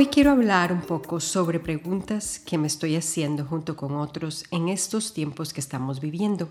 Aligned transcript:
Hoy 0.00 0.06
quiero 0.06 0.30
hablar 0.30 0.72
un 0.72 0.82
poco 0.82 1.18
sobre 1.18 1.58
preguntas 1.58 2.38
que 2.38 2.56
me 2.56 2.68
estoy 2.68 2.94
haciendo 2.94 3.44
junto 3.44 3.74
con 3.74 3.96
otros 3.96 4.44
en 4.52 4.68
estos 4.68 5.12
tiempos 5.12 5.52
que 5.52 5.58
estamos 5.58 6.00
viviendo. 6.00 6.48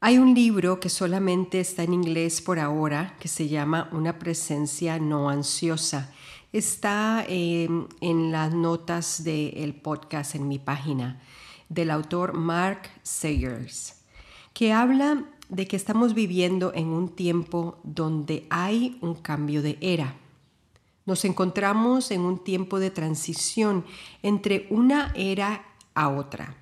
Hay 0.00 0.18
un 0.18 0.34
libro 0.34 0.78
que 0.78 0.90
solamente 0.90 1.58
está 1.58 1.84
en 1.84 1.94
inglés 1.94 2.42
por 2.42 2.58
ahora 2.58 3.16
que 3.18 3.28
se 3.28 3.48
llama 3.48 3.88
Una 3.92 4.18
presencia 4.18 4.98
no 4.98 5.30
ansiosa. 5.30 6.12
Está 6.52 7.24
em, 7.26 7.86
en 8.02 8.30
las 8.30 8.52
notas 8.52 9.24
del 9.24 9.72
podcast 9.76 10.34
en 10.34 10.48
mi 10.48 10.58
página 10.58 11.22
del 11.70 11.90
autor 11.90 12.34
Mark 12.34 12.90
Sayers, 13.02 14.02
que 14.52 14.74
habla 14.74 15.24
de 15.48 15.66
que 15.66 15.76
estamos 15.76 16.12
viviendo 16.12 16.74
en 16.74 16.88
un 16.88 17.08
tiempo 17.08 17.78
donde 17.84 18.46
hay 18.50 18.98
un 19.00 19.14
cambio 19.14 19.62
de 19.62 19.78
era 19.80 20.14
nos 21.08 21.24
encontramos 21.24 22.10
en 22.10 22.20
un 22.20 22.44
tiempo 22.44 22.78
de 22.78 22.90
transición 22.90 23.86
entre 24.22 24.66
una 24.68 25.10
era 25.16 25.64
a 25.94 26.10
otra. 26.10 26.54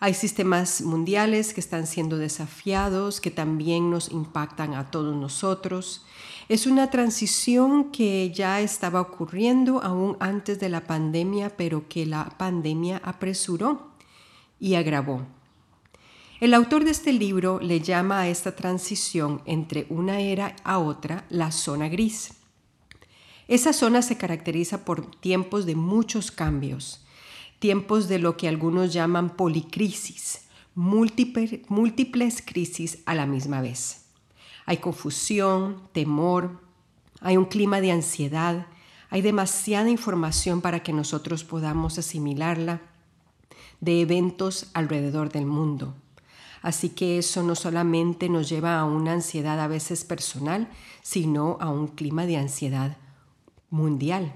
Hay 0.00 0.12
sistemas 0.12 0.82
mundiales 0.82 1.54
que 1.54 1.60
están 1.60 1.86
siendo 1.86 2.18
desafiados, 2.18 3.20
que 3.20 3.30
también 3.30 3.88
nos 3.88 4.10
impactan 4.10 4.74
a 4.74 4.90
todos 4.90 5.14
nosotros. 5.14 6.04
Es 6.48 6.66
una 6.66 6.90
transición 6.90 7.92
que 7.92 8.32
ya 8.34 8.60
estaba 8.60 9.00
ocurriendo 9.00 9.80
aún 9.84 10.16
antes 10.18 10.58
de 10.58 10.68
la 10.68 10.80
pandemia, 10.88 11.56
pero 11.56 11.86
que 11.88 12.06
la 12.06 12.28
pandemia 12.38 13.00
apresuró 13.04 13.92
y 14.58 14.74
agravó. 14.74 15.22
El 16.40 16.54
autor 16.54 16.82
de 16.82 16.90
este 16.90 17.12
libro 17.12 17.60
le 17.60 17.78
llama 17.78 18.18
a 18.18 18.28
esta 18.28 18.56
transición 18.56 19.42
entre 19.44 19.86
una 19.90 20.18
era 20.18 20.56
a 20.64 20.80
otra 20.80 21.24
la 21.28 21.52
zona 21.52 21.88
gris. 21.88 22.39
Esa 23.50 23.72
zona 23.72 24.00
se 24.00 24.16
caracteriza 24.16 24.84
por 24.84 25.10
tiempos 25.16 25.66
de 25.66 25.74
muchos 25.74 26.30
cambios, 26.30 27.04
tiempos 27.58 28.06
de 28.06 28.20
lo 28.20 28.36
que 28.36 28.46
algunos 28.46 28.92
llaman 28.92 29.30
policrisis, 29.30 30.42
múltiples 30.76 32.42
crisis 32.46 32.98
a 33.06 33.14
la 33.16 33.26
misma 33.26 33.60
vez. 33.60 34.04
Hay 34.66 34.76
confusión, 34.76 35.82
temor, 35.90 36.60
hay 37.20 37.36
un 37.36 37.44
clima 37.44 37.80
de 37.80 37.90
ansiedad, 37.90 38.68
hay 39.08 39.20
demasiada 39.20 39.90
información 39.90 40.60
para 40.60 40.84
que 40.84 40.92
nosotros 40.92 41.42
podamos 41.42 41.98
asimilarla 41.98 42.80
de 43.80 44.00
eventos 44.00 44.70
alrededor 44.74 45.32
del 45.32 45.46
mundo. 45.46 45.96
Así 46.62 46.90
que 46.90 47.18
eso 47.18 47.42
no 47.42 47.56
solamente 47.56 48.28
nos 48.28 48.48
lleva 48.48 48.78
a 48.78 48.84
una 48.84 49.14
ansiedad 49.14 49.58
a 49.58 49.66
veces 49.66 50.04
personal, 50.04 50.68
sino 51.02 51.56
a 51.60 51.68
un 51.68 51.88
clima 51.88 52.26
de 52.26 52.36
ansiedad 52.36 52.96
mundial. 53.70 54.34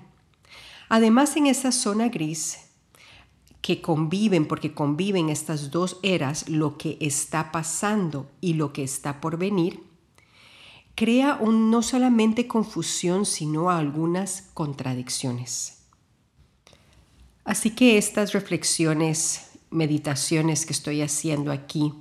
Además, 0.89 1.37
en 1.37 1.47
esa 1.47 1.73
zona 1.73 2.09
gris 2.09 2.59
que 3.61 3.81
conviven, 3.81 4.47
porque 4.47 4.75
conviven 4.75 5.31
estas 5.31 5.71
dos 5.71 5.99
eras, 6.03 6.49
lo 6.49 6.77
que 6.77 6.99
está 7.01 7.51
pasando 7.51 8.31
y 8.41 8.55
lo 8.55 8.73
que 8.73 8.83
está 8.83 9.21
por 9.21 9.39
venir, 9.39 9.83
crea 10.95 11.39
un, 11.41 11.71
no 11.71 11.83
solamente 11.83 12.47
confusión, 12.47 13.25
sino 13.25 13.71
algunas 13.71 14.51
contradicciones. 14.53 15.79
Así 17.45 17.71
que 17.71 17.99
estas 17.99 18.33
reflexiones, 18.33 19.51
meditaciones 19.71 20.67
que 20.67 20.73
estoy 20.73 21.03
haciendo 21.03 21.51
aquí, 21.51 21.93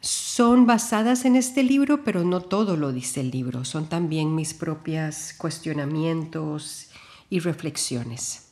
son 0.00 0.66
basadas 0.66 1.24
en 1.24 1.36
este 1.36 1.62
libro, 1.62 2.04
pero 2.04 2.24
no 2.24 2.40
todo 2.40 2.76
lo 2.76 2.92
dice 2.92 3.20
el 3.20 3.30
libro, 3.30 3.64
son 3.64 3.88
también 3.88 4.34
mis 4.34 4.54
propios 4.54 5.34
cuestionamientos 5.36 6.90
y 7.30 7.40
reflexiones. 7.40 8.48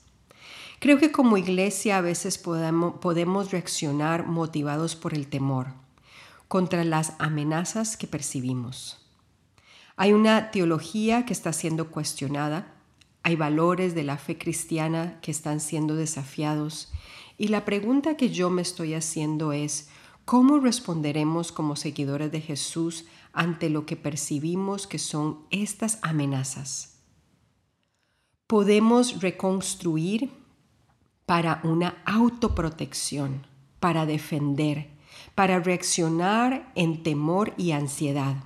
Creo 0.78 0.98
que 0.98 1.10
como 1.10 1.36
iglesia 1.36 1.98
a 1.98 2.00
veces 2.02 2.38
podemos, 2.38 3.50
reaccionar 3.50 4.26
motivados 4.26 4.94
por 4.94 5.14
el 5.14 5.26
temor 5.26 5.68
contra 6.48 6.84
las 6.84 7.14
amenazas 7.18 7.96
que 7.96 8.06
percibimos. 8.06 8.98
Hay 9.96 10.12
una 10.12 10.50
teología 10.50 11.24
que 11.24 11.32
está 11.32 11.52
siendo 11.52 11.90
cuestionada, 11.90 12.74
hay 13.22 13.36
valores 13.36 13.94
de 13.94 14.04
la 14.04 14.18
fe 14.18 14.36
cristiana 14.36 15.18
que 15.22 15.30
están 15.30 15.60
siendo 15.60 15.96
desafiados 15.96 16.92
y 17.38 17.48
la 17.48 17.64
pregunta 17.64 18.16
que 18.16 18.30
yo 18.30 18.50
me 18.50 18.62
estoy 18.62 18.94
haciendo 18.94 19.52
es, 19.52 19.88
¿Cómo 20.26 20.58
responderemos 20.58 21.52
como 21.52 21.76
seguidores 21.76 22.32
de 22.32 22.40
Jesús 22.40 23.04
ante 23.32 23.70
lo 23.70 23.86
que 23.86 23.94
percibimos 23.94 24.88
que 24.88 24.98
son 24.98 25.46
estas 25.50 26.00
amenazas? 26.02 26.98
Podemos 28.48 29.22
reconstruir 29.22 30.32
para 31.26 31.60
una 31.62 32.02
autoprotección, 32.04 33.46
para 33.78 34.04
defender, 34.04 34.90
para 35.36 35.60
reaccionar 35.60 36.72
en 36.74 37.04
temor 37.04 37.54
y 37.56 37.70
ansiedad. 37.70 38.42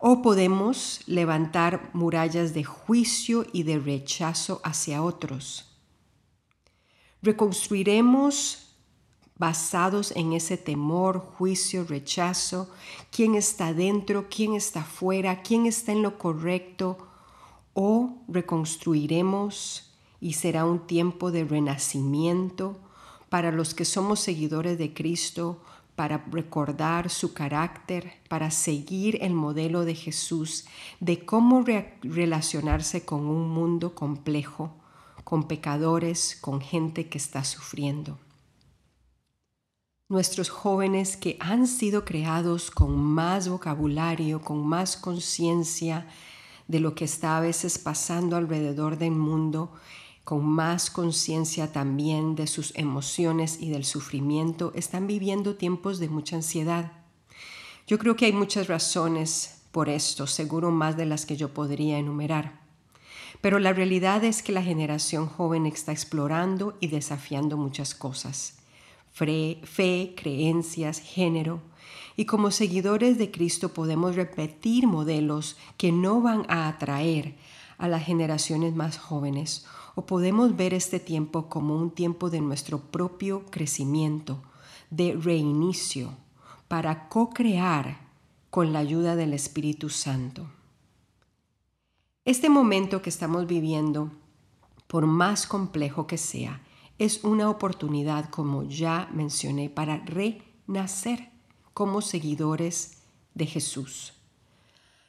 O 0.00 0.22
podemos 0.22 1.02
levantar 1.06 1.88
murallas 1.92 2.52
de 2.52 2.64
juicio 2.64 3.46
y 3.52 3.62
de 3.62 3.78
rechazo 3.78 4.60
hacia 4.64 5.04
otros. 5.04 5.78
Reconstruiremos 7.22 8.63
basados 9.36 10.12
en 10.12 10.32
ese 10.32 10.56
temor, 10.56 11.18
juicio, 11.18 11.84
rechazo, 11.84 12.70
quién 13.10 13.34
está 13.34 13.74
dentro, 13.74 14.26
quién 14.30 14.54
está 14.54 14.84
fuera, 14.84 15.42
quién 15.42 15.66
está 15.66 15.92
en 15.92 16.02
lo 16.02 16.18
correcto, 16.18 16.98
o 17.72 18.18
reconstruiremos 18.28 19.92
y 20.20 20.34
será 20.34 20.64
un 20.64 20.86
tiempo 20.86 21.32
de 21.32 21.44
renacimiento 21.44 22.78
para 23.28 23.50
los 23.50 23.74
que 23.74 23.84
somos 23.84 24.20
seguidores 24.20 24.78
de 24.78 24.94
Cristo, 24.94 25.60
para 25.96 26.24
recordar 26.30 27.10
su 27.10 27.34
carácter, 27.34 28.14
para 28.28 28.52
seguir 28.52 29.18
el 29.22 29.32
modelo 29.32 29.84
de 29.84 29.96
Jesús, 29.96 30.66
de 31.00 31.24
cómo 31.24 31.64
relacionarse 32.02 33.04
con 33.04 33.26
un 33.26 33.50
mundo 33.50 33.94
complejo, 33.94 34.72
con 35.24 35.48
pecadores, 35.48 36.38
con 36.40 36.60
gente 36.60 37.08
que 37.08 37.18
está 37.18 37.44
sufriendo 37.44 38.18
nuestros 40.08 40.50
jóvenes 40.50 41.16
que 41.16 41.38
han 41.40 41.66
sido 41.66 42.04
creados 42.04 42.70
con 42.70 42.94
más 42.94 43.48
vocabulario, 43.48 44.42
con 44.42 44.66
más 44.66 44.96
conciencia 44.98 46.06
de 46.68 46.80
lo 46.80 46.94
que 46.94 47.06
está 47.06 47.38
a 47.38 47.40
veces 47.40 47.78
pasando 47.78 48.36
alrededor 48.36 48.98
del 48.98 49.12
mundo, 49.12 49.72
con 50.22 50.44
más 50.44 50.90
conciencia 50.90 51.72
también 51.72 52.34
de 52.34 52.46
sus 52.46 52.74
emociones 52.76 53.58
y 53.60 53.70
del 53.70 53.84
sufrimiento, 53.84 54.72
están 54.74 55.06
viviendo 55.06 55.56
tiempos 55.56 55.98
de 55.98 56.08
mucha 56.08 56.36
ansiedad. 56.36 56.92
Yo 57.86 57.98
creo 57.98 58.16
que 58.16 58.26
hay 58.26 58.32
muchas 58.32 58.68
razones 58.68 59.62
por 59.72 59.88
esto, 59.88 60.26
seguro 60.26 60.70
más 60.70 60.96
de 60.96 61.06
las 61.06 61.24
que 61.26 61.36
yo 61.36 61.52
podría 61.52 61.98
enumerar. 61.98 62.60
Pero 63.40 63.58
la 63.58 63.72
realidad 63.72 64.22
es 64.24 64.42
que 64.42 64.52
la 64.52 64.62
generación 64.62 65.26
joven 65.28 65.66
está 65.66 65.92
explorando 65.92 66.76
y 66.80 66.88
desafiando 66.88 67.56
muchas 67.56 67.94
cosas 67.94 68.58
fe, 69.14 70.14
creencias, 70.16 70.98
género. 70.98 71.60
Y 72.16 72.26
como 72.26 72.50
seguidores 72.50 73.16
de 73.16 73.30
Cristo 73.30 73.70
podemos 73.70 74.16
repetir 74.16 74.86
modelos 74.86 75.56
que 75.76 75.92
no 75.92 76.20
van 76.20 76.44
a 76.48 76.68
atraer 76.68 77.36
a 77.78 77.88
las 77.88 78.04
generaciones 78.04 78.74
más 78.74 78.98
jóvenes 78.98 79.66
o 79.94 80.06
podemos 80.06 80.56
ver 80.56 80.74
este 80.74 80.98
tiempo 80.98 81.48
como 81.48 81.76
un 81.76 81.90
tiempo 81.90 82.28
de 82.28 82.40
nuestro 82.40 82.78
propio 82.80 83.46
crecimiento, 83.50 84.42
de 84.90 85.14
reinicio, 85.14 86.16
para 86.68 87.08
co-crear 87.08 88.00
con 88.50 88.72
la 88.72 88.80
ayuda 88.80 89.16
del 89.16 89.32
Espíritu 89.32 89.90
Santo. 89.90 90.48
Este 92.24 92.48
momento 92.48 93.02
que 93.02 93.10
estamos 93.10 93.46
viviendo, 93.46 94.10
por 94.86 95.06
más 95.06 95.46
complejo 95.46 96.06
que 96.06 96.18
sea, 96.18 96.60
es 96.98 97.24
una 97.24 97.50
oportunidad, 97.50 98.30
como 98.30 98.62
ya 98.62 99.08
mencioné, 99.12 99.68
para 99.70 99.98
renacer 99.98 101.30
como 101.72 102.00
seguidores 102.00 102.98
de 103.34 103.46
Jesús. 103.46 104.12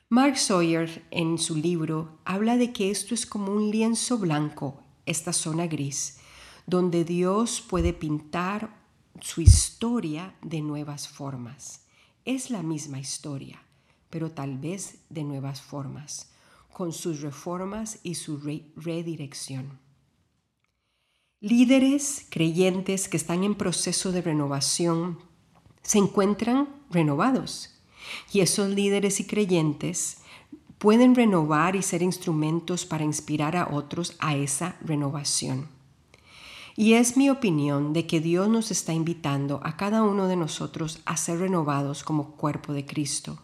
Mark 0.09 0.37
Sawyer 0.37 1.05
en 1.11 1.37
su 1.37 1.55
libro 1.55 2.19
habla 2.25 2.57
de 2.57 2.73
que 2.73 2.91
esto 2.91 3.13
es 3.13 3.25
como 3.25 3.51
un 3.51 3.71
lienzo 3.71 4.17
blanco, 4.17 4.81
esta 5.05 5.33
zona 5.33 5.67
gris, 5.67 6.19
donde 6.67 7.03
Dios 7.03 7.61
puede 7.61 7.93
pintar 7.93 8.75
su 9.21 9.41
historia 9.41 10.35
de 10.41 10.61
nuevas 10.61 11.07
formas. 11.07 11.81
Es 12.25 12.49
la 12.49 12.63
misma 12.63 12.99
historia, 12.99 13.61
pero 14.09 14.31
tal 14.31 14.57
vez 14.57 14.99
de 15.09 15.23
nuevas 15.23 15.61
formas, 15.61 16.31
con 16.73 16.91
sus 16.91 17.21
reformas 17.21 17.99
y 18.03 18.15
su 18.15 18.39
redirección. 18.75 19.84
Líderes 21.41 22.25
creyentes 22.29 23.09
que 23.09 23.17
están 23.17 23.43
en 23.43 23.55
proceso 23.55 24.13
de 24.13 24.21
renovación 24.21 25.19
se 25.81 25.97
encuentran 25.97 26.69
renovados 26.89 27.71
y 28.31 28.39
esos 28.39 28.69
líderes 28.69 29.19
y 29.19 29.27
creyentes 29.27 30.19
pueden 30.77 31.13
renovar 31.13 31.75
y 31.75 31.81
ser 31.81 32.01
instrumentos 32.01 32.85
para 32.85 33.03
inspirar 33.03 33.57
a 33.57 33.67
otros 33.69 34.15
a 34.19 34.37
esa 34.37 34.77
renovación. 34.81 35.67
Y 36.77 36.93
es 36.93 37.17
mi 37.17 37.29
opinión 37.29 37.91
de 37.91 38.07
que 38.07 38.21
Dios 38.21 38.47
nos 38.47 38.71
está 38.71 38.93
invitando 38.93 39.59
a 39.63 39.75
cada 39.75 40.03
uno 40.03 40.27
de 40.27 40.37
nosotros 40.37 41.01
a 41.05 41.17
ser 41.17 41.39
renovados 41.39 42.03
como 42.05 42.31
cuerpo 42.37 42.71
de 42.71 42.85
Cristo, 42.85 43.39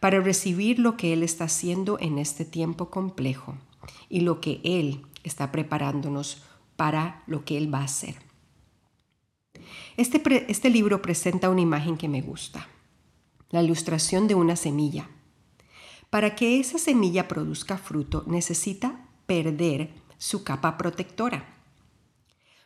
para 0.00 0.20
recibir 0.20 0.80
lo 0.80 0.96
que 0.96 1.12
Él 1.12 1.22
está 1.22 1.44
haciendo 1.44 1.98
en 2.00 2.18
este 2.18 2.44
tiempo 2.44 2.90
complejo 2.90 3.54
y 4.08 4.20
lo 4.20 4.40
que 4.40 4.60
Él 4.64 5.02
está 5.22 5.52
preparándonos 5.52 6.42
para 6.76 7.22
lo 7.26 7.44
que 7.44 7.56
Él 7.56 7.72
va 7.72 7.80
a 7.80 7.84
hacer. 7.84 8.16
Este, 9.96 10.22
este 10.50 10.70
libro 10.70 11.02
presenta 11.02 11.50
una 11.50 11.60
imagen 11.60 11.96
que 11.96 12.08
me 12.08 12.22
gusta, 12.22 12.68
la 13.50 13.62
ilustración 13.62 14.28
de 14.28 14.34
una 14.34 14.56
semilla. 14.56 15.08
Para 16.10 16.34
que 16.34 16.60
esa 16.60 16.78
semilla 16.78 17.28
produzca 17.28 17.78
fruto 17.78 18.24
necesita 18.26 19.08
perder 19.26 19.94
su 20.18 20.44
capa 20.44 20.76
protectora. 20.76 21.56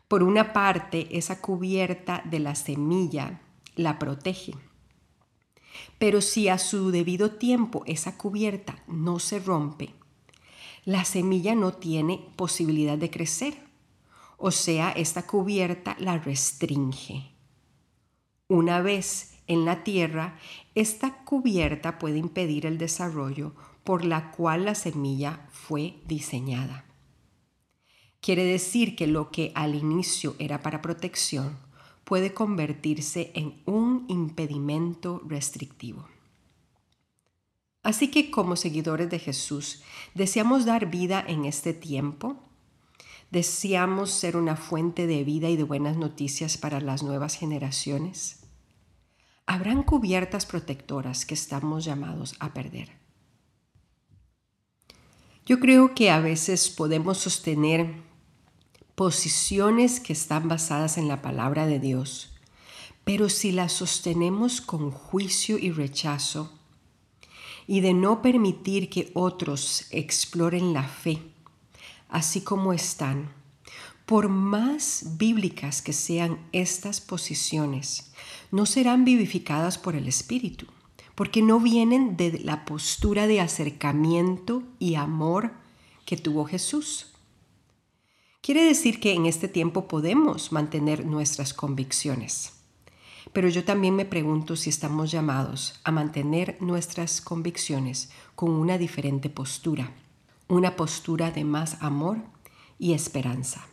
Por 0.09 0.23
una 0.23 0.53
parte, 0.53 1.17
esa 1.17 1.41
cubierta 1.41 2.23
de 2.25 2.39
la 2.39 2.55
semilla 2.55 3.41
la 3.75 3.99
protege. 3.99 4.55
Pero 5.99 6.21
si 6.21 6.49
a 6.49 6.59
su 6.59 6.91
debido 6.91 7.33
tiempo 7.33 7.83
esa 7.87 8.17
cubierta 8.17 8.83
no 8.87 9.19
se 9.19 9.39
rompe, 9.39 9.95
la 10.85 11.05
semilla 11.05 11.55
no 11.55 11.73
tiene 11.73 12.29
posibilidad 12.37 12.97
de 12.97 13.11
crecer. 13.11 13.66
O 14.37 14.51
sea, 14.51 14.91
esta 14.93 15.27
cubierta 15.27 15.97
la 15.99 16.19
restringe. 16.19 17.33
Una 18.49 18.81
vez 18.81 19.35
en 19.47 19.65
la 19.65 19.83
tierra, 19.85 20.39
esta 20.75 21.25
cubierta 21.25 21.99
puede 21.99 22.19
impedir 22.19 22.67
el 22.67 22.79
desarrollo 22.79 23.55
por 23.85 24.05
la 24.05 24.33
cual 24.33 24.65
la 24.65 24.75
semilla 24.75 25.47
fue 25.51 26.01
diseñada. 26.07 26.85
Quiere 28.21 28.45
decir 28.45 28.97
que 28.97 29.07
lo 29.07 29.31
que 29.31 29.53
al 29.55 29.75
inicio 29.75 30.35
era 30.39 30.63
para 30.63 30.83
protección 30.83 31.59
puede 32.05 32.35
convertirse 32.35 33.31
en 33.35 33.63
un 33.67 34.05
impedimento 34.09 35.23
restrictivo. 35.27 36.09
Así 37.83 38.09
que 38.09 38.33
como 38.33 38.57
seguidores 38.57 39.11
de 39.11 39.21
Jesús, 39.21 39.83
deseamos 40.15 40.65
dar 40.65 40.91
vida 40.91 41.25
en 41.27 41.45
este 41.45 41.73
tiempo, 41.73 42.43
deseamos 43.31 44.11
ser 44.11 44.37
una 44.37 44.57
fuente 44.57 45.07
de 45.07 45.25
vida 45.25 45.49
y 45.49 45.57
de 45.57 45.65
buenas 45.65 45.97
noticias 45.97 46.57
para 46.57 46.81
las 46.81 47.03
nuevas 47.03 47.35
generaciones. 47.35 48.41
Habrán 49.47 49.83
cubiertas 49.83 50.47
protectoras 50.47 51.27
que 51.27 51.35
estamos 51.35 51.85
llamados 51.85 52.35
a 52.41 52.53
perder. 52.53 52.91
Yo 55.45 55.61
creo 55.61 55.95
que 55.95 56.11
a 56.11 56.19
veces 56.19 56.71
podemos 56.71 57.19
sostener 57.19 57.95
posiciones 58.97 60.01
que 60.01 60.13
están 60.13 60.49
basadas 60.49 60.99
en 60.99 61.07
la 61.07 61.23
palabra 61.23 61.67
de 61.67 61.79
Dios, 61.79 62.35
pero 63.05 63.29
si 63.29 63.53
las 63.53 63.73
sostenemos 63.73 64.61
con 64.61 64.91
juicio 64.91 65.59
y 65.59 65.71
rechazo, 65.71 66.53
y 67.69 67.81
de 67.81 67.95
no 67.95 68.23
permitir 68.23 68.89
que 68.89 69.11
otros 69.15 69.87
exploren 69.91 70.73
la 70.73 70.85
fe, 70.85 71.36
así 72.09 72.41
como 72.41 72.73
están, 72.73 73.31
por 74.07 74.29
más 74.29 75.17
bíblicas 75.19 75.83
que 75.83 75.93
sean 75.93 76.39
estas 76.53 77.01
posiciones, 77.01 78.13
no 78.53 78.65
serán 78.67 79.05
vivificadas 79.05 79.79
por 79.79 79.97
el 79.97 80.07
Espíritu, 80.07 80.67
porque 81.15 81.43
no 81.43 81.59
vienen 81.59 82.17
de 82.17 82.39
la 82.39 82.65
postura 82.65 83.27
de 83.27 83.41
acercamiento 83.41 84.63
y 84.79 84.95
amor 84.95 85.53
que 86.05 86.17
tuvo 86.17 86.45
Jesús. 86.45 87.09
Quiere 88.41 88.63
decir 88.63 89.01
que 89.01 89.13
en 89.13 89.27
este 89.27 89.49
tiempo 89.49 89.89
podemos 89.89 90.53
mantener 90.53 91.05
nuestras 91.05 91.53
convicciones. 91.53 92.53
Pero 93.33 93.49
yo 93.49 93.65
también 93.65 93.97
me 93.97 94.05
pregunto 94.05 94.55
si 94.55 94.71
estamos 94.71 95.11
llamados 95.11 95.81
a 95.83 95.91
mantener 95.91 96.57
nuestras 96.61 97.21
convicciones 97.21 98.09
con 98.37 98.51
una 98.51 98.79
diferente 98.79 99.29
postura, 99.29 99.91
una 100.49 100.77
postura 100.77 101.31
de 101.31 101.45
más 101.45 101.83
amor 101.83 102.19
y 102.79 102.93
esperanza. 102.93 103.67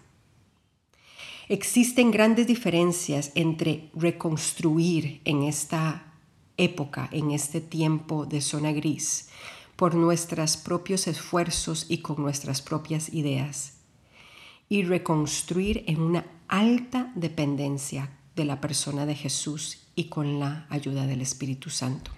Existen 1.49 2.11
grandes 2.11 2.47
diferencias 2.47 3.31
entre 3.35 3.89
reconstruir 3.93 5.21
en 5.25 5.43
esta 5.43 6.13
época, 6.57 7.09
en 7.11 7.31
este 7.31 7.61
tiempo 7.61 8.25
de 8.25 8.41
zona 8.41 8.71
gris, 8.71 9.29
por 9.75 9.95
nuestros 9.95 10.55
propios 10.55 11.07
esfuerzos 11.07 11.85
y 11.89 11.97
con 11.99 12.21
nuestras 12.21 12.61
propias 12.61 13.13
ideas, 13.13 13.73
y 14.69 14.83
reconstruir 14.83 15.83
en 15.87 16.01
una 16.01 16.25
alta 16.47 17.11
dependencia 17.15 18.17
de 18.35 18.45
la 18.45 18.61
persona 18.61 19.05
de 19.05 19.15
Jesús 19.15 19.87
y 19.95 20.05
con 20.05 20.39
la 20.39 20.65
ayuda 20.69 21.05
del 21.05 21.21
Espíritu 21.21 21.69
Santo. 21.69 22.11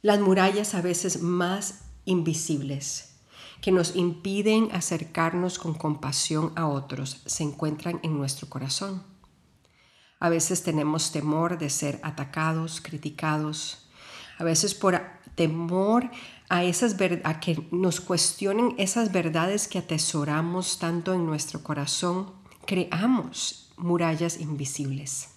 Las 0.00 0.20
murallas 0.20 0.74
a 0.74 0.80
veces 0.80 1.22
más 1.22 1.87
invisibles 2.08 3.08
que 3.60 3.72
nos 3.72 3.96
impiden 3.96 4.68
acercarnos 4.72 5.58
con 5.58 5.74
compasión 5.74 6.52
a 6.56 6.66
otros 6.66 7.22
se 7.26 7.42
encuentran 7.42 8.00
en 8.02 8.16
nuestro 8.16 8.48
corazón. 8.48 9.02
A 10.20 10.28
veces 10.28 10.62
tenemos 10.62 11.12
temor 11.12 11.58
de 11.58 11.70
ser 11.70 12.00
atacados, 12.02 12.80
criticados, 12.80 13.88
a 14.38 14.44
veces 14.44 14.74
por 14.74 15.00
temor 15.34 16.10
a, 16.48 16.64
esas 16.64 16.96
a 17.24 17.40
que 17.40 17.68
nos 17.70 18.00
cuestionen 18.00 18.74
esas 18.78 19.12
verdades 19.12 19.68
que 19.68 19.78
atesoramos 19.78 20.78
tanto 20.78 21.14
en 21.14 21.26
nuestro 21.26 21.62
corazón, 21.62 22.32
creamos 22.66 23.72
murallas 23.76 24.40
invisibles. 24.40 25.30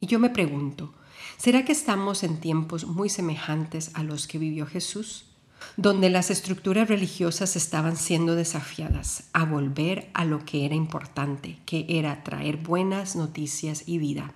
Y 0.00 0.06
yo 0.06 0.18
me 0.18 0.28
pregunto, 0.28 0.94
¿será 1.38 1.64
que 1.64 1.72
estamos 1.72 2.22
en 2.22 2.40
tiempos 2.40 2.86
muy 2.86 3.08
semejantes 3.08 3.90
a 3.94 4.02
los 4.02 4.26
que 4.26 4.38
vivió 4.38 4.66
Jesús? 4.66 5.35
Donde 5.76 6.10
las 6.10 6.30
estructuras 6.30 6.88
religiosas 6.88 7.56
estaban 7.56 7.96
siendo 7.96 8.34
desafiadas 8.34 9.24
a 9.32 9.44
volver 9.44 10.10
a 10.14 10.24
lo 10.24 10.44
que 10.44 10.64
era 10.64 10.74
importante, 10.74 11.58
que 11.66 11.86
era 11.88 12.22
traer 12.22 12.58
buenas 12.58 13.16
noticias 13.16 13.84
y 13.86 13.98
vida, 13.98 14.32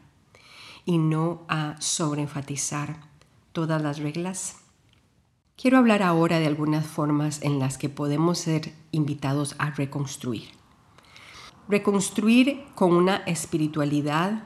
y 0.85 0.99
no 0.99 1.45
a 1.49 1.77
sobreenfatizar 1.81 3.01
todas 3.53 3.81
las 3.83 3.99
reglas 3.99 4.57
Quiero 5.61 5.77
hablar 5.77 6.03
ahora 6.03 6.39
de 6.39 6.47
algunas 6.47 6.87
formas 6.87 7.43
en 7.43 7.59
las 7.59 7.77
que 7.77 7.91
podemos 7.91 8.39
ser 8.39 8.73
invitados 8.93 9.57
a 9.59 9.69
reconstruir. 9.69 10.49
Reconstruir 11.69 12.65
con 12.75 12.95
una 12.95 13.17
espiritualidad 13.27 14.45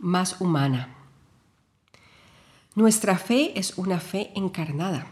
más 0.00 0.42
humana. 0.42 0.94
Nuestra 2.74 3.16
fe 3.16 3.58
es 3.58 3.78
una 3.78 4.00
fe 4.00 4.32
encarnada. 4.34 5.06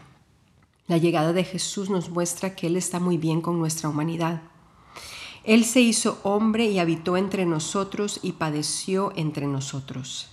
La 0.85 0.97
llegada 0.97 1.31
de 1.31 1.45
Jesús 1.45 1.89
nos 1.89 2.09
muestra 2.09 2.55
que 2.55 2.67
Él 2.67 2.75
está 2.75 2.99
muy 2.99 3.17
bien 3.17 3.39
con 3.39 3.57
nuestra 3.57 3.87
humanidad. 3.87 4.41
Él 5.45 5.63
se 5.63 5.79
hizo 5.79 6.19
hombre 6.23 6.65
y 6.65 6.79
habitó 6.79 7.15
entre 7.15 7.45
nosotros 7.45 8.19
y 8.21 8.33
padeció 8.33 9.13
entre 9.15 9.47
nosotros. 9.47 10.29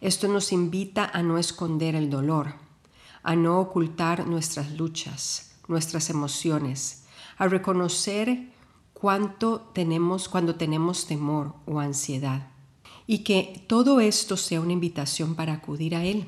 Esto 0.00 0.26
nos 0.28 0.52
invita 0.52 1.10
a 1.12 1.22
no 1.22 1.36
esconder 1.36 1.94
el 1.94 2.08
dolor, 2.08 2.54
a 3.22 3.36
no 3.36 3.60
ocultar 3.60 4.26
nuestras 4.26 4.72
luchas, 4.72 5.56
nuestras 5.68 6.08
emociones, 6.08 7.04
a 7.36 7.46
reconocer 7.46 8.52
cuánto 8.94 9.60
tenemos 9.74 10.30
cuando 10.30 10.54
tenemos 10.54 11.06
temor 11.06 11.54
o 11.66 11.78
ansiedad 11.78 12.48
y 13.06 13.18
que 13.18 13.64
todo 13.66 14.00
esto 14.00 14.38
sea 14.38 14.62
una 14.62 14.72
invitación 14.72 15.34
para 15.34 15.52
acudir 15.52 15.94
a 15.94 16.04
Él 16.04 16.26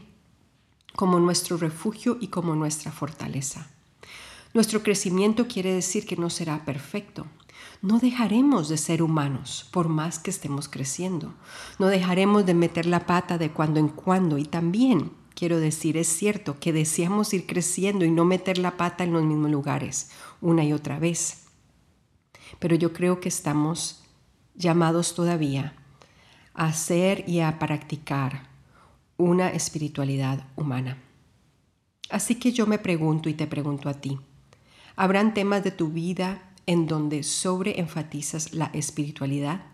como 0.96 1.20
nuestro 1.20 1.56
refugio 1.56 2.18
y 2.20 2.28
como 2.28 2.56
nuestra 2.56 2.90
fortaleza. 2.90 3.68
Nuestro 4.54 4.82
crecimiento 4.82 5.46
quiere 5.46 5.72
decir 5.72 6.06
que 6.06 6.16
no 6.16 6.30
será 6.30 6.64
perfecto. 6.64 7.26
No 7.82 7.98
dejaremos 7.98 8.68
de 8.68 8.78
ser 8.78 9.02
humanos 9.02 9.68
por 9.70 9.88
más 9.88 10.18
que 10.18 10.30
estemos 10.30 10.68
creciendo. 10.68 11.34
No 11.78 11.86
dejaremos 11.86 12.46
de 12.46 12.54
meter 12.54 12.86
la 12.86 13.06
pata 13.06 13.38
de 13.38 13.50
cuando 13.50 13.78
en 13.78 13.88
cuando 13.88 14.38
y 14.38 14.44
también 14.44 15.12
Quiero 15.36 15.60
decir, 15.60 15.98
es 15.98 16.08
cierto 16.08 16.58
que 16.58 16.72
deseamos 16.72 17.34
ir 17.34 17.46
creciendo 17.46 18.06
y 18.06 18.10
no 18.10 18.24
meter 18.24 18.56
la 18.56 18.78
pata 18.78 19.04
en 19.04 19.12
los 19.12 19.22
mismos 19.22 19.50
lugares 19.50 20.10
una 20.40 20.64
y 20.64 20.72
otra 20.72 20.98
vez. 20.98 21.44
Pero 22.58 22.74
yo 22.74 22.94
creo 22.94 23.20
que 23.20 23.28
estamos 23.28 24.02
llamados 24.54 25.14
todavía 25.14 25.74
a 26.54 26.68
hacer 26.68 27.28
y 27.28 27.40
a 27.40 27.58
practicar 27.58 28.48
una 29.18 29.48
espiritualidad 29.50 30.46
humana. 30.56 31.02
Así 32.10 32.36
que 32.36 32.52
yo 32.52 32.66
me 32.66 32.78
pregunto 32.78 33.28
y 33.28 33.34
te 33.34 33.46
pregunto 33.46 33.88
a 33.88 33.94
ti, 33.94 34.18
¿habrán 34.94 35.34
temas 35.34 35.64
de 35.64 35.70
tu 35.70 35.88
vida 35.88 36.52
en 36.66 36.86
donde 36.86 37.22
sobreenfatizas 37.22 38.52
la 38.52 38.66
espiritualidad? 38.66 39.64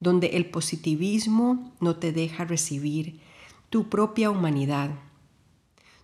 Donde 0.00 0.28
el 0.28 0.46
positivismo 0.46 1.72
no 1.80 1.96
te 1.96 2.12
deja 2.12 2.44
recibir 2.44 3.20
tu 3.70 3.88
propia 3.88 4.30
humanidad, 4.30 4.90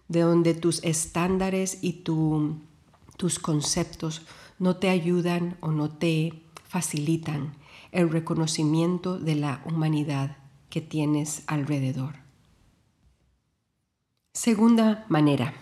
de 0.09 0.21
donde 0.21 0.54
tus 0.54 0.83
estándares 0.83 1.78
y 1.81 1.93
tus 1.93 3.38
conceptos 3.38 4.23
no 4.59 4.76
te 4.76 4.88
ayudan 4.88 5.57
o 5.61 5.71
no 5.71 5.90
te 5.90 6.43
facilitan 6.64 7.54
el 7.93 8.11
reconocimiento 8.11 9.19
de 9.19 9.37
la 9.37 9.62
humanidad 9.64 10.37
que 10.75 10.81
tienes 10.81 11.45
alrededor. 11.47 12.16
Segunda 14.33 15.07
manera. 15.09 15.54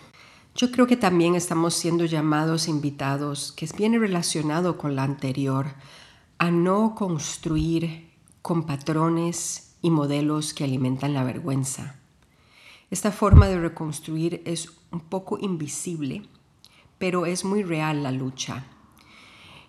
Yo 0.55 0.71
creo 0.71 0.87
que 0.87 0.97
también 0.97 1.35
estamos 1.35 1.75
siendo 1.75 2.05
llamados, 2.05 2.67
invitados, 2.67 3.51
que 3.51 3.69
viene 3.77 3.99
relacionado 3.99 4.75
con 4.75 4.95
la 4.95 5.03
anterior, 5.03 5.67
a 6.39 6.49
no 6.49 6.95
construir 6.95 8.09
con 8.41 8.65
patrones 8.65 9.75
y 9.83 9.91
modelos 9.91 10.55
que 10.55 10.63
alimentan 10.63 11.13
la 11.13 11.23
vergüenza. 11.23 11.99
Esta 12.89 13.11
forma 13.11 13.47
de 13.47 13.59
reconstruir 13.59 14.41
es 14.45 14.71
un 14.89 15.01
poco 15.01 15.37
invisible, 15.37 16.23
pero 16.97 17.27
es 17.27 17.45
muy 17.45 17.61
real 17.61 18.01
la 18.01 18.11
lucha. 18.11 18.65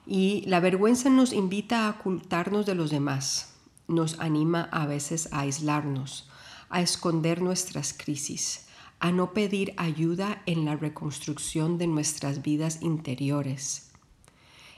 Y 0.06 0.42
la 0.46 0.60
vergüenza 0.60 1.10
nos 1.10 1.34
invita 1.34 1.86
a 1.86 1.90
ocultarnos 1.90 2.64
de 2.64 2.74
los 2.74 2.88
demás, 2.88 3.53
nos 3.88 4.18
anima 4.20 4.68
a 4.72 4.86
veces 4.86 5.28
a 5.32 5.40
aislarnos, 5.40 6.28
a 6.70 6.80
esconder 6.80 7.42
nuestras 7.42 7.92
crisis, 7.92 8.66
a 8.98 9.12
no 9.12 9.32
pedir 9.32 9.74
ayuda 9.76 10.42
en 10.46 10.64
la 10.64 10.76
reconstrucción 10.76 11.78
de 11.78 11.86
nuestras 11.86 12.42
vidas 12.42 12.80
interiores, 12.82 13.90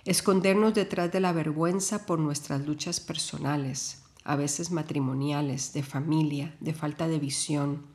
escondernos 0.04 0.74
detrás 0.74 1.12
de 1.12 1.20
la 1.20 1.32
vergüenza 1.32 2.06
por 2.06 2.18
nuestras 2.18 2.66
luchas 2.66 3.00
personales, 3.00 4.02
a 4.24 4.36
veces 4.36 4.70
matrimoniales, 4.70 5.72
de 5.72 5.82
familia, 5.82 6.56
de 6.60 6.74
falta 6.74 7.06
de 7.06 7.18
visión, 7.18 7.86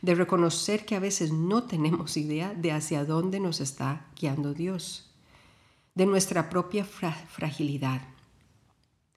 de 0.00 0.14
reconocer 0.14 0.86
que 0.86 0.96
a 0.96 1.00
veces 1.00 1.32
no 1.32 1.64
tenemos 1.64 2.16
idea 2.16 2.54
de 2.54 2.72
hacia 2.72 3.04
dónde 3.04 3.40
nos 3.40 3.60
está 3.60 4.06
guiando 4.18 4.54
Dios, 4.54 5.10
de 5.94 6.06
nuestra 6.06 6.50
propia 6.50 6.84
fragilidad 6.84 8.02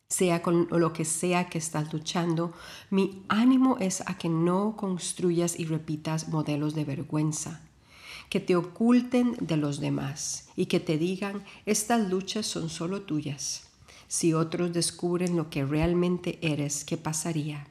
sea 0.09 0.41
con 0.41 0.67
lo 0.71 0.93
que 0.93 1.03
sea 1.03 1.49
que 1.49 1.57
estás 1.57 1.91
luchando, 1.91 2.53
mi 2.89 3.23
ánimo 3.27 3.77
es 3.79 4.01
a 4.01 4.17
que 4.17 4.29
no 4.29 4.75
construyas 4.77 5.59
y 5.59 5.65
repitas 5.65 6.29
modelos 6.29 6.75
de 6.75 6.85
vergüenza, 6.85 7.61
que 8.29 8.39
te 8.39 8.55
oculten 8.55 9.35
de 9.41 9.57
los 9.57 9.79
demás 9.79 10.47
y 10.55 10.67
que 10.67 10.79
te 10.79 10.97
digan, 10.97 11.43
estas 11.65 12.09
luchas 12.09 12.45
son 12.45 12.69
solo 12.69 13.01
tuyas. 13.01 13.63
Si 14.07 14.33
otros 14.33 14.71
descubren 14.71 15.35
lo 15.35 15.49
que 15.49 15.65
realmente 15.65 16.39
eres, 16.41 16.85
¿qué 16.85 16.95
pasaría? 16.95 17.67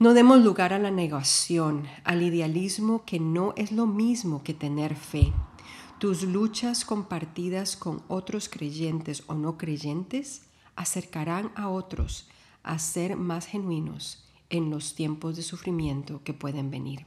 No 0.00 0.14
demos 0.14 0.42
lugar 0.42 0.72
a 0.72 0.80
la 0.80 0.90
negación, 0.90 1.86
al 2.02 2.22
idealismo 2.22 3.04
que 3.04 3.20
no 3.20 3.54
es 3.56 3.70
lo 3.70 3.86
mismo 3.86 4.42
que 4.42 4.54
tener 4.54 4.96
fe. 4.96 5.32
Tus 6.00 6.22
luchas 6.22 6.84
compartidas 6.84 7.76
con 7.76 8.02
otros 8.08 8.48
creyentes 8.48 9.22
o 9.28 9.34
no 9.34 9.58
creyentes 9.58 10.42
acercarán 10.80 11.52
a 11.56 11.68
otros 11.68 12.26
a 12.62 12.78
ser 12.78 13.16
más 13.16 13.46
genuinos 13.46 14.24
en 14.48 14.70
los 14.70 14.94
tiempos 14.94 15.36
de 15.36 15.42
sufrimiento 15.42 16.22
que 16.24 16.32
pueden 16.32 16.70
venir. 16.70 17.06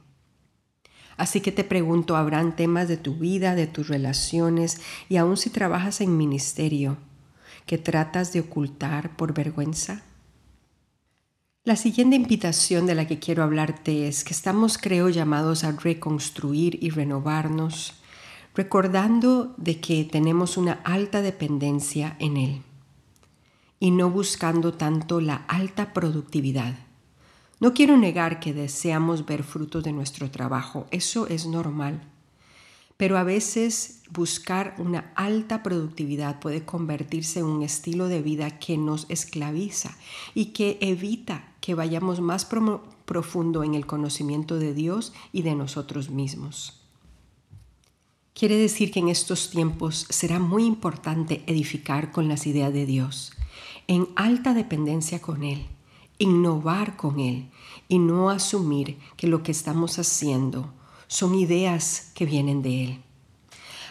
Así 1.16 1.40
que 1.40 1.52
te 1.52 1.64
pregunto, 1.64 2.16
¿habrán 2.16 2.56
temas 2.56 2.88
de 2.88 2.96
tu 2.96 3.16
vida, 3.16 3.54
de 3.54 3.66
tus 3.66 3.88
relaciones 3.88 4.80
y 5.08 5.16
aun 5.16 5.36
si 5.36 5.50
trabajas 5.50 6.00
en 6.00 6.16
ministerio 6.16 6.96
que 7.66 7.78
tratas 7.78 8.32
de 8.32 8.40
ocultar 8.40 9.16
por 9.16 9.34
vergüenza? 9.34 10.02
La 11.64 11.76
siguiente 11.76 12.16
invitación 12.16 12.86
de 12.86 12.94
la 12.94 13.06
que 13.06 13.18
quiero 13.18 13.42
hablarte 13.42 14.06
es 14.06 14.22
que 14.22 14.34
estamos, 14.34 14.76
creo, 14.76 15.08
llamados 15.08 15.64
a 15.64 15.72
reconstruir 15.72 16.78
y 16.82 16.90
renovarnos, 16.90 17.94
recordando 18.54 19.54
de 19.56 19.80
que 19.80 20.04
tenemos 20.04 20.56
una 20.56 20.74
alta 20.84 21.22
dependencia 21.22 22.16
en 22.18 22.36
Él 22.36 22.62
y 23.84 23.90
no 23.90 24.08
buscando 24.08 24.72
tanto 24.72 25.20
la 25.20 25.44
alta 25.46 25.92
productividad. 25.92 26.74
No 27.60 27.74
quiero 27.74 27.98
negar 27.98 28.40
que 28.40 28.54
deseamos 28.54 29.26
ver 29.26 29.42
frutos 29.42 29.84
de 29.84 29.92
nuestro 29.92 30.30
trabajo, 30.30 30.86
eso 30.90 31.26
es 31.26 31.44
normal, 31.44 32.00
pero 32.96 33.18
a 33.18 33.24
veces 33.24 34.00
buscar 34.10 34.74
una 34.78 35.12
alta 35.16 35.62
productividad 35.62 36.40
puede 36.40 36.64
convertirse 36.64 37.40
en 37.40 37.44
un 37.44 37.62
estilo 37.62 38.08
de 38.08 38.22
vida 38.22 38.58
que 38.58 38.78
nos 38.78 39.04
esclaviza 39.10 39.98
y 40.32 40.54
que 40.54 40.78
evita 40.80 41.52
que 41.60 41.74
vayamos 41.74 42.22
más 42.22 42.46
profundo 43.04 43.64
en 43.64 43.74
el 43.74 43.84
conocimiento 43.84 44.58
de 44.58 44.72
Dios 44.72 45.12
y 45.30 45.42
de 45.42 45.54
nosotros 45.54 46.08
mismos. 46.08 46.83
Quiere 48.36 48.56
decir 48.56 48.90
que 48.90 48.98
en 48.98 49.08
estos 49.08 49.50
tiempos 49.50 50.08
será 50.10 50.40
muy 50.40 50.64
importante 50.64 51.44
edificar 51.46 52.10
con 52.10 52.26
las 52.26 52.48
ideas 52.48 52.72
de 52.72 52.84
Dios 52.84 53.32
en 53.86 54.08
alta 54.16 54.54
dependencia 54.54 55.22
con 55.22 55.44
Él, 55.44 55.68
innovar 56.18 56.96
con 56.96 57.20
Él 57.20 57.48
y 57.86 58.00
no 58.00 58.30
asumir 58.30 58.98
que 59.16 59.28
lo 59.28 59.44
que 59.44 59.52
estamos 59.52 60.00
haciendo 60.00 60.72
son 61.06 61.36
ideas 61.36 62.10
que 62.16 62.26
vienen 62.26 62.60
de 62.60 62.82
Él. 62.82 63.02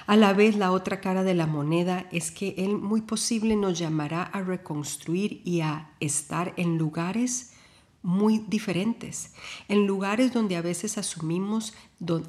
A 0.07 0.17
la 0.17 0.33
vez, 0.33 0.57
la 0.57 0.73
otra 0.73 0.99
cara 0.99 1.23
de 1.23 1.35
la 1.35 1.47
moneda 1.47 2.09
es 2.11 2.29
que 2.29 2.53
Él 2.57 2.75
muy 2.75 2.99
posible 2.99 3.55
nos 3.55 3.79
llamará 3.79 4.23
a 4.23 4.41
reconstruir 4.41 5.41
y 5.45 5.61
a 5.61 5.95
estar 6.01 6.53
en 6.57 6.77
lugares 6.77 7.52
muy 8.03 8.39
diferentes, 8.47 9.33
en 9.69 9.87
lugares 9.87 10.33
donde 10.33 10.57
a 10.57 10.61
veces 10.61 10.97
asumimos 10.97 11.73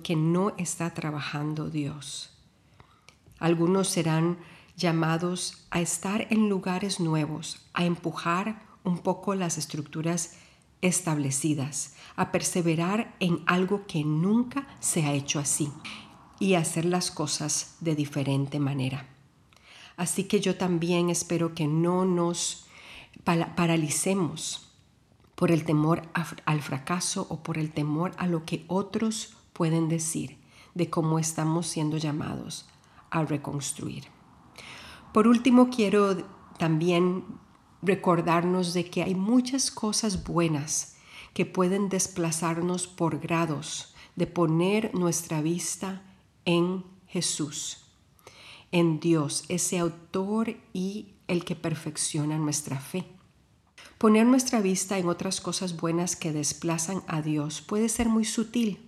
que 0.02 0.16
no 0.16 0.54
está 0.56 0.94
trabajando 0.94 1.68
Dios. 1.68 2.30
Algunos 3.38 3.88
serán 3.88 4.38
llamados 4.76 5.66
a 5.70 5.80
estar 5.80 6.28
en 6.30 6.48
lugares 6.48 7.00
nuevos, 7.00 7.66
a 7.74 7.84
empujar 7.84 8.62
un 8.84 8.98
poco 8.98 9.34
las 9.34 9.58
estructuras 9.58 10.36
establecidas, 10.80 11.94
a 12.16 12.30
perseverar 12.30 13.16
en 13.18 13.42
algo 13.46 13.86
que 13.86 14.04
nunca 14.04 14.66
se 14.80 15.04
ha 15.04 15.12
hecho 15.12 15.40
así 15.40 15.72
y 16.38 16.54
hacer 16.54 16.84
las 16.84 17.10
cosas 17.10 17.76
de 17.80 17.94
diferente 17.94 18.60
manera. 18.60 19.08
Así 19.96 20.24
que 20.24 20.40
yo 20.40 20.56
también 20.56 21.10
espero 21.10 21.54
que 21.54 21.66
no 21.66 22.04
nos 22.04 22.66
paralicemos 23.24 24.63
por 25.34 25.50
el 25.50 25.64
temor 25.64 26.02
al 26.44 26.62
fracaso 26.62 27.26
o 27.28 27.42
por 27.42 27.58
el 27.58 27.72
temor 27.72 28.12
a 28.18 28.26
lo 28.26 28.44
que 28.44 28.64
otros 28.68 29.36
pueden 29.52 29.88
decir 29.88 30.38
de 30.74 30.90
cómo 30.90 31.18
estamos 31.18 31.66
siendo 31.66 31.96
llamados 31.96 32.66
a 33.10 33.24
reconstruir. 33.24 34.04
Por 35.12 35.28
último, 35.28 35.70
quiero 35.70 36.16
también 36.58 37.24
recordarnos 37.82 38.74
de 38.74 38.90
que 38.90 39.02
hay 39.02 39.14
muchas 39.14 39.70
cosas 39.70 40.24
buenas 40.24 40.96
que 41.32 41.46
pueden 41.46 41.88
desplazarnos 41.88 42.86
por 42.86 43.18
grados 43.18 43.94
de 44.16 44.26
poner 44.26 44.94
nuestra 44.94 45.42
vista 45.42 46.02
en 46.44 46.84
Jesús, 47.06 47.84
en 48.72 49.00
Dios, 49.00 49.44
ese 49.48 49.78
autor 49.78 50.56
y 50.72 51.14
el 51.28 51.44
que 51.44 51.56
perfecciona 51.56 52.38
nuestra 52.38 52.78
fe. 52.78 53.13
Poner 54.04 54.26
nuestra 54.26 54.60
vista 54.60 54.98
en 54.98 55.08
otras 55.08 55.40
cosas 55.40 55.78
buenas 55.78 56.14
que 56.14 56.30
desplazan 56.30 57.02
a 57.06 57.22
Dios 57.22 57.62
puede 57.62 57.88
ser 57.88 58.10
muy 58.10 58.26
sutil 58.26 58.78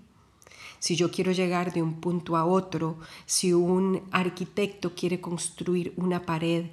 si 0.78 0.94
yo 0.94 1.10
quiero 1.10 1.32
llegar 1.32 1.72
de 1.72 1.80
un 1.80 2.02
punto 2.02 2.36
a 2.36 2.44
otro, 2.44 2.98
si 3.24 3.54
un 3.54 4.02
arquitecto 4.10 4.94
quiere 4.94 5.22
construir 5.22 5.94
una 5.96 6.26
pared, 6.26 6.66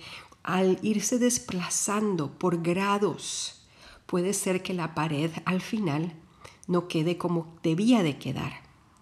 al 0.44 0.78
irse 0.82 1.20
desplazando 1.20 2.38
por 2.38 2.62
grados, 2.62 3.66
puede 4.08 4.34
ser 4.34 4.62
que 4.62 4.74
la 4.74 4.94
pared 4.94 5.32
al 5.46 5.62
final 5.62 6.12
no 6.68 6.90
quede 6.90 7.18
como 7.18 7.56
debía 7.64 8.04
de 8.04 8.18
quedar, 8.18 8.52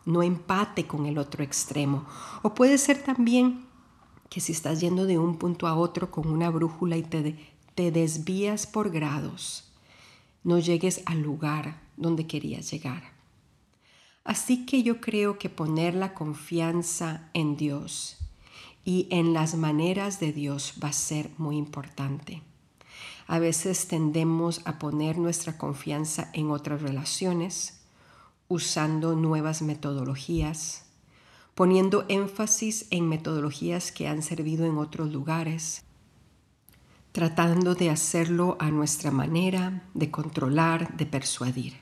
no 0.05 0.21
empate 0.21 0.85
con 0.85 1.07
el 1.07 1.17
otro 1.17 1.43
extremo. 1.43 2.05
O 2.43 2.53
puede 2.53 2.77
ser 2.77 3.01
también 3.01 3.65
que 4.29 4.39
si 4.39 4.51
estás 4.51 4.81
yendo 4.81 5.07
de 5.07 5.17
un 5.17 5.37
punto 5.37 5.65
a 5.65 5.75
otro 5.75 6.11
con 6.11 6.27
una 6.27 6.51
brújula 6.51 6.95
y 6.95 7.01
te, 7.01 7.50
te 7.75 7.91
desvías 7.91 8.67
por 8.67 8.91
grados, 8.91 9.71
no 10.43 10.59
llegues 10.59 11.01
al 11.05 11.21
lugar 11.21 11.81
donde 11.97 12.27
querías 12.27 12.71
llegar. 12.71 13.03
Así 14.23 14.65
que 14.65 14.83
yo 14.83 15.01
creo 15.01 15.39
que 15.39 15.49
poner 15.49 15.95
la 15.95 16.13
confianza 16.13 17.29
en 17.33 17.57
Dios 17.57 18.17
y 18.83 19.07
en 19.09 19.33
las 19.33 19.55
maneras 19.55 20.19
de 20.19 20.31
Dios 20.31 20.75
va 20.83 20.89
a 20.89 20.93
ser 20.93 21.29
muy 21.37 21.57
importante. 21.57 22.41
A 23.27 23.39
veces 23.39 23.87
tendemos 23.87 24.61
a 24.65 24.77
poner 24.77 25.17
nuestra 25.17 25.57
confianza 25.57 26.29
en 26.33 26.51
otras 26.51 26.81
relaciones, 26.81 27.79
usando 28.47 29.15
nuevas 29.15 29.61
metodologías, 29.61 30.83
poniendo 31.55 32.05
énfasis 32.09 32.87
en 32.89 33.07
metodologías 33.07 33.91
que 33.91 34.07
han 34.07 34.21
servido 34.21 34.65
en 34.65 34.77
otros 34.77 35.11
lugares, 35.11 35.83
tratando 37.11 37.75
de 37.75 37.89
hacerlo 37.89 38.57
a 38.59 38.71
nuestra 38.71 39.11
manera, 39.11 39.83
de 39.93 40.09
controlar, 40.11 40.95
de 40.95 41.05
persuadir. 41.05 41.73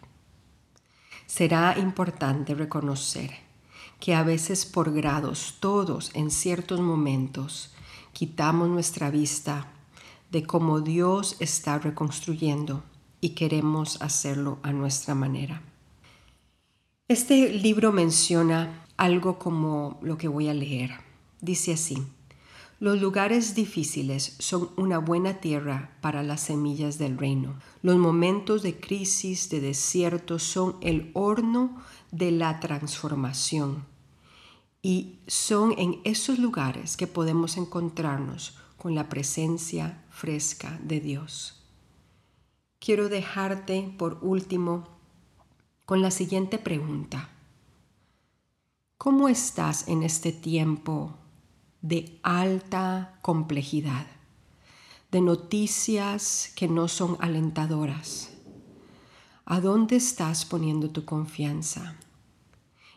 Será 1.28 1.78
importante 1.78 2.56
reconocer 2.56 3.32
que 4.00 4.16
a 4.16 4.24
veces 4.24 4.66
por 4.66 4.92
grados, 4.92 5.58
todos 5.60 6.12
en 6.16 6.32
ciertos 6.32 6.80
momentos, 6.80 7.74
quitamos 8.14 8.70
nuestra 8.70 9.12
vista 9.12 9.68
de 10.32 10.44
cómo 10.44 10.80
Dios 10.82 11.36
está 11.40 11.78
reconstruyendo 11.78 12.84
y 13.22 13.30
queremos 13.30 14.02
hacerlo 14.02 14.60
a 14.64 14.72
nuestra 14.72 15.16
manera. 15.16 15.62
Este 17.08 17.52
libro 17.52 17.92
menciona 17.92 18.86
algo 18.96 19.40
como 19.40 20.00
lo 20.02 20.18
que 20.18 20.28
voy 20.28 20.48
a 20.48 20.54
leer. 20.54 20.92
Dice 21.42 21.74
así, 21.74 22.06
los 22.80 23.02
lugares 23.02 23.56
difíciles 23.56 24.36
son 24.40 24.70
una 24.78 25.00
buena 25.00 25.42
tierra 25.42 25.98
para 26.00 26.24
las 26.24 26.40
semillas 26.40 26.98
del 26.98 27.18
reino. 27.18 27.60
Los 27.82 27.98
momentos 27.98 28.64
de 28.64 28.80
crisis, 28.80 29.50
de 29.50 29.60
desierto, 29.60 30.40
son 30.40 30.78
el 30.80 31.12
horno 31.14 31.76
de 32.12 32.32
la 32.32 32.62
transformación. 32.62 33.86
Y 34.82 35.20
son 35.28 35.74
en 35.78 36.00
esos 36.06 36.40
lugares 36.40 36.96
que 36.96 37.06
podemos 37.06 37.58
encontrarnos 37.58 38.58
con 38.78 38.96
la 38.96 39.10
presencia 39.10 40.06
fresca 40.10 40.80
de 40.82 41.02
Dios. 41.02 41.62
Quiero 42.80 43.10
dejarte 43.10 43.94
por 43.98 44.20
último 44.22 44.88
con 45.86 46.02
la 46.02 46.12
siguiente 46.12 46.58
pregunta. 46.58 47.30
¿Cómo 48.98 49.28
estás 49.28 49.90
en 49.90 50.04
este 50.04 50.32
tiempo 50.32 51.18
de 51.82 52.20
alta 52.24 53.18
complejidad, 53.22 54.06
de 55.12 55.22
noticias 55.22 56.52
que 56.56 56.68
no 56.68 56.88
son 56.88 57.18
alentadoras. 57.20 58.32
¿A 59.46 59.62
dónde 59.62 59.96
estás 59.96 60.46
poniendo 60.46 60.90
tu 60.90 61.06
confianza? 61.06 61.96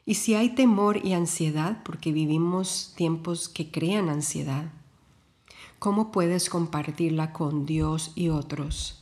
Y 0.05 0.15
si 0.15 0.35
hay 0.35 0.51
temor 0.51 1.05
y 1.05 1.13
ansiedad, 1.13 1.83
porque 1.85 2.13
vivimos 2.13 2.93
tiempos 2.97 3.49
que 3.49 3.71
crean 3.71 4.09
ansiedad, 4.09 4.73
¿cómo 5.79 6.11
puedes 6.11 6.51
compartirla 6.51 7.33
con 7.33 7.67
Dios 7.67 8.13
y 8.17 8.29
otros 8.29 8.99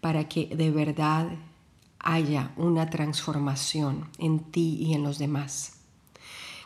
para 0.00 0.28
que 0.28 0.46
de 0.46 0.70
verdad 0.70 1.30
haya 2.00 2.52
una 2.56 2.90
transformación 2.90 4.08
en 4.18 4.40
ti 4.40 4.76
y 4.80 4.94
en 4.94 5.04
los 5.04 5.18
demás? 5.18 5.77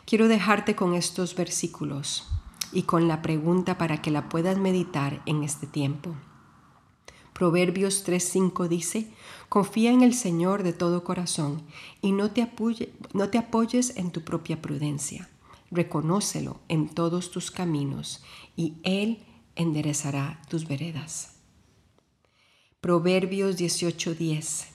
Quiero 0.05 0.27
dejarte 0.27 0.75
con 0.75 0.95
estos 0.95 1.33
versículos 1.33 2.27
y 2.73 2.83
con 2.83 3.07
la 3.07 3.21
pregunta 3.21 3.77
para 3.77 4.01
que 4.01 4.11
la 4.11 4.27
puedas 4.27 4.57
meditar 4.57 5.21
en 5.25 5.43
este 5.43 5.65
tiempo. 5.65 6.13
Proverbios 7.31 8.05
3:5 8.05 8.67
dice, 8.67 9.07
confía 9.47 9.91
en 9.91 10.01
el 10.01 10.13
Señor 10.13 10.63
de 10.63 10.73
todo 10.73 11.05
corazón 11.05 11.63
y 12.01 12.11
no 12.11 12.31
te, 12.31 12.41
apoyes 12.41 13.97
en 13.97 14.11
tu 14.11 14.21
propia 14.21 14.61
prudencia. 14.61 15.29
Reconócelo 15.71 16.59
en 16.67 16.89
todos 16.89 17.31
tus 17.31 17.49
caminos 17.49 18.23
y 18.57 18.75
Él 18.83 19.23
enderezará 19.55 20.41
tus 20.49 20.67
veredas. 20.67 21.37
Proverbios 22.81 23.57
18:10 23.57 24.65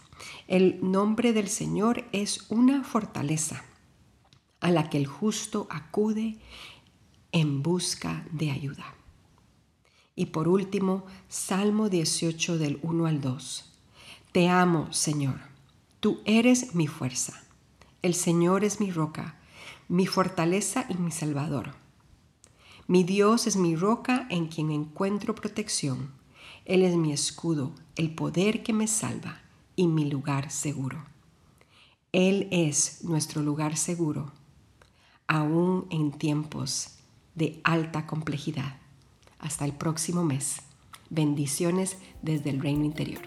El 0.49 0.79
nombre 0.81 1.35
del 1.35 1.49
Señor 1.49 2.07
es 2.13 2.51
una 2.51 2.83
fortaleza 2.83 3.63
a 4.61 4.71
la 4.71 4.91
que 4.91 4.99
el 4.99 5.07
justo 5.07 5.67
acude 5.71 6.39
en 7.33 7.63
busca 7.63 8.27
de 8.33 8.51
ayuda. 8.51 8.95
Y 10.17 10.27
por 10.27 10.49
último, 10.49 11.05
Salmo 11.29 11.89
18 11.89 12.59
del 12.59 12.79
1 12.83 13.07
al 13.07 13.21
2. 13.21 13.73
Te 14.33 14.49
amo, 14.49 14.93
Señor. 14.93 15.41
Tú 16.01 16.21
eres 16.25 16.75
mi 16.75 16.87
fuerza. 16.87 17.43
El 18.03 18.15
Señor 18.15 18.65
es 18.65 18.81
mi 18.81 18.91
roca, 18.91 19.39
mi 19.89 20.07
fortaleza 20.07 20.87
y 20.89 20.95
mi 20.95 21.11
salvador. 21.11 21.75
Mi 22.87 23.05
Dios 23.05 23.47
es 23.47 23.57
mi 23.57 23.77
roca 23.77 24.27
en 24.31 24.49
quien 24.49 24.71
encuentro 24.71 25.35
protección. 25.35 26.11
Él 26.65 26.83
es 26.83 26.97
mi 26.97 27.13
escudo, 27.13 27.73
el 27.97 28.15
poder 28.15 28.63
que 28.63 28.73
me 28.73 28.87
salva 28.87 29.41
y 29.77 29.87
mi 29.87 30.11
lugar 30.11 30.51
seguro. 30.51 31.05
Él 32.13 32.49
es 32.51 33.05
nuestro 33.05 33.43
lugar 33.43 33.77
seguro 33.77 34.33
aún 35.29 35.87
en 35.91 36.11
tiempos 36.11 36.97
de 37.35 37.61
alta 37.63 38.07
complejidad. 38.07 38.77
Hasta 39.39 39.65
el 39.65 39.73
próximo 39.73 40.25
mes. 40.25 40.57
Bendiciones 41.11 41.99
desde 42.23 42.51
el 42.51 42.61
reino 42.61 42.85
interior. 42.85 43.23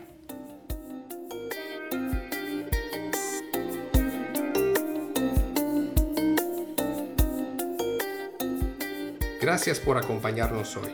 Gracias 9.42 9.80
por 9.80 9.98
acompañarnos 9.98 10.78
hoy. 10.78 10.92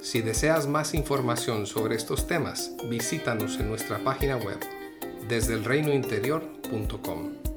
Si 0.00 0.22
deseas 0.22 0.66
más 0.66 0.94
información 0.94 1.66
sobre 1.66 1.94
estos 1.94 2.26
temas, 2.26 2.74
visítanos 2.88 3.60
en 3.60 3.68
nuestra 3.68 4.02
página 4.02 4.36
web 4.36 4.58
desde 5.28 5.54
elreinointerior.com. 5.54 7.51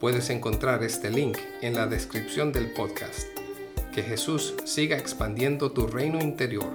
Puedes 0.00 0.30
encontrar 0.30 0.84
este 0.84 1.10
link 1.10 1.38
en 1.60 1.74
la 1.74 1.88
descripción 1.88 2.52
del 2.52 2.70
podcast. 2.70 3.26
Que 3.92 4.04
Jesús 4.04 4.54
siga 4.64 4.96
expandiendo 4.96 5.72
tu 5.72 5.88
reino 5.88 6.20
interior 6.20 6.70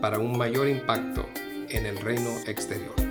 para 0.00 0.20
un 0.20 0.38
mayor 0.38 0.68
impacto 0.68 1.26
en 1.68 1.84
el 1.84 1.98
reino 1.98 2.30
exterior. 2.46 3.09